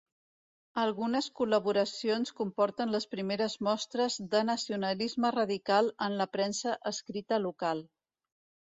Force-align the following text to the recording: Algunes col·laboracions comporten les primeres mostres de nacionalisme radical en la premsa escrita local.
Algunes 0.83 1.27
col·laboracions 1.39 2.33
comporten 2.39 2.95
les 2.97 3.07
primeres 3.13 3.59
mostres 3.69 4.19
de 4.35 4.43
nacionalisme 4.51 5.35
radical 5.39 5.95
en 6.11 6.21
la 6.25 6.31
premsa 6.39 6.79
escrita 6.95 7.45
local. 7.49 7.89